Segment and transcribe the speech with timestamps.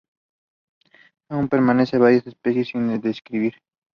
[1.29, 3.53] Aún permanecen varias especies sin describir.